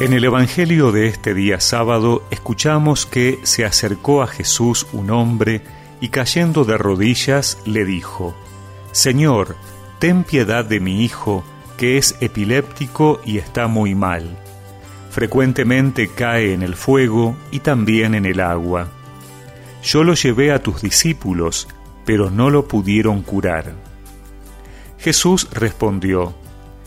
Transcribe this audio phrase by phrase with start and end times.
[0.00, 5.60] En el Evangelio de este día sábado escuchamos que se acercó a Jesús un hombre
[6.00, 8.32] y cayendo de rodillas le dijo,
[8.92, 9.56] Señor,
[9.98, 11.42] ten piedad de mi hijo,
[11.76, 14.38] que es epiléptico y está muy mal.
[15.10, 18.86] Frecuentemente cae en el fuego y también en el agua.
[19.82, 21.66] Yo lo llevé a tus discípulos,
[22.04, 23.74] pero no lo pudieron curar.
[24.98, 26.36] Jesús respondió,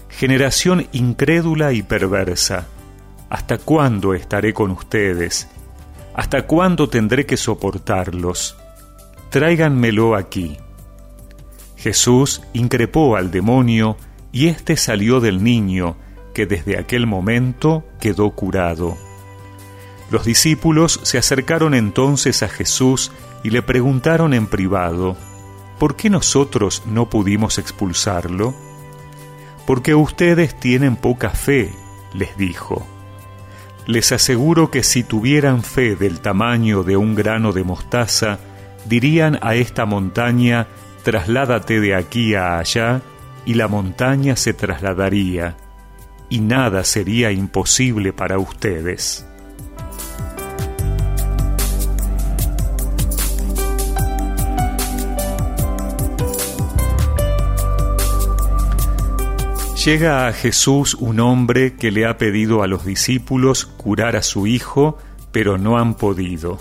[0.07, 2.67] Generación incrédula y perversa,
[3.31, 5.47] ¿hasta cuándo estaré con ustedes?
[6.13, 8.57] ¿Hasta cuándo tendré que soportarlos?
[9.29, 10.57] Tráiganmelo aquí.
[11.77, 13.95] Jesús increpó al demonio
[14.33, 15.95] y éste salió del niño,
[16.33, 18.97] que desde aquel momento quedó curado.
[20.09, 23.13] Los discípulos se acercaron entonces a Jesús
[23.45, 25.15] y le preguntaron en privado,
[25.79, 28.53] ¿por qué nosotros no pudimos expulsarlo?
[29.65, 31.73] Porque ustedes tienen poca fe,
[32.13, 32.85] les dijo.
[33.91, 38.39] Les aseguro que si tuvieran fe del tamaño de un grano de mostaza,
[38.85, 40.67] dirían a esta montaña,
[41.03, 43.01] trasládate de aquí a allá,
[43.45, 45.57] y la montaña se trasladaría,
[46.29, 49.27] y nada sería imposible para ustedes.
[59.83, 64.45] Llega a Jesús un hombre que le ha pedido a los discípulos curar a su
[64.45, 64.99] hijo,
[65.31, 66.59] pero no han podido.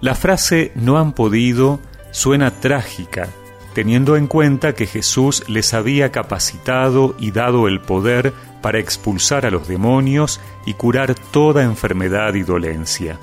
[0.00, 1.78] La frase no han podido
[2.10, 3.28] suena trágica,
[3.74, 9.52] teniendo en cuenta que Jesús les había capacitado y dado el poder para expulsar a
[9.52, 13.20] los demonios y curar toda enfermedad y dolencia.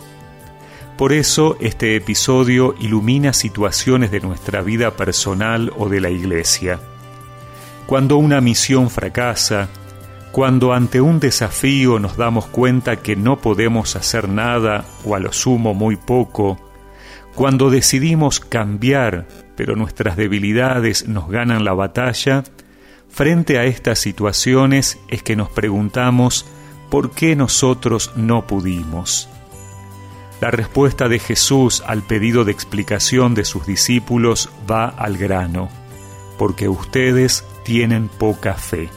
[0.98, 6.80] Por eso este episodio ilumina situaciones de nuestra vida personal o de la Iglesia
[7.88, 9.70] cuando una misión fracasa,
[10.31, 15.32] cuando ante un desafío nos damos cuenta que no podemos hacer nada o a lo
[15.32, 16.58] sumo muy poco,
[17.36, 22.44] cuando decidimos cambiar pero nuestras debilidades nos ganan la batalla,
[23.10, 26.45] frente a estas situaciones es que nos preguntamos
[26.89, 29.30] por qué nosotros no pudimos.
[30.42, 35.70] La respuesta de Jesús al pedido de explicación de sus discípulos va al grano,
[36.38, 38.90] porque ustedes tienen poca fe.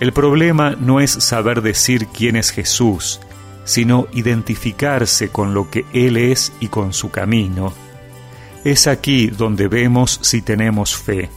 [0.00, 3.20] El problema no es saber decir quién es Jesús,
[3.64, 7.72] sino identificarse con lo que Él es y con su camino.
[8.64, 11.30] Es aquí donde vemos si tenemos fe.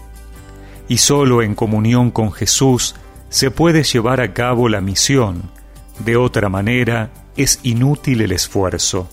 [0.87, 2.95] Y solo en comunión con Jesús
[3.29, 5.51] se puede llevar a cabo la misión.
[5.99, 9.07] De otra manera, es inútil el esfuerzo.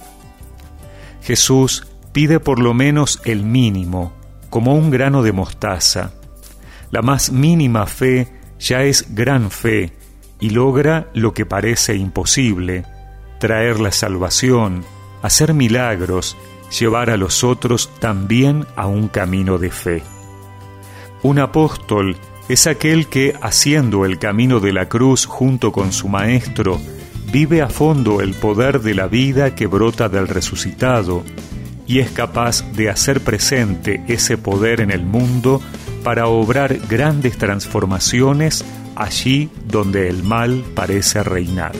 [1.22, 4.12] Jesús pide por lo menos el mínimo,
[4.50, 6.12] como un grano de mostaza.
[6.90, 8.28] La más mínima fe
[8.58, 9.92] ya es gran fe
[10.40, 12.84] y logra lo que parece imposible,
[13.40, 14.84] traer la salvación,
[15.22, 16.36] hacer milagros,
[16.78, 20.02] llevar a los otros también a un camino de fe.
[21.22, 22.16] Un apóstol
[22.48, 26.78] es aquel que, haciendo el camino de la cruz junto con su Maestro,
[27.32, 31.24] vive a fondo el poder de la vida que brota del resucitado
[31.86, 35.60] y es capaz de hacer presente ese poder en el mundo
[36.04, 41.72] para obrar grandes transformaciones allí donde el mal parece reinar.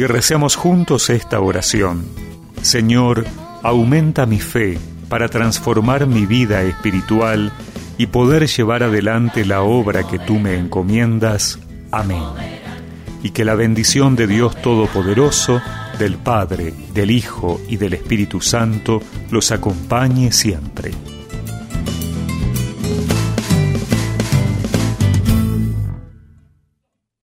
[0.00, 2.06] Y recemos juntos esta oración.
[2.62, 3.26] Señor,
[3.62, 4.78] aumenta mi fe
[5.10, 7.52] para transformar mi vida espiritual
[7.98, 11.58] y poder llevar adelante la obra que tú me encomiendas.
[11.90, 12.22] Amén.
[13.22, 15.60] Y que la bendición de Dios Todopoderoso,
[15.98, 20.92] del Padre, del Hijo y del Espíritu Santo los acompañe siempre.